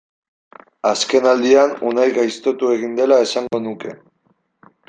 [0.91, 3.97] Azkenaldian Unai gaiztotu egin dela esango nuke.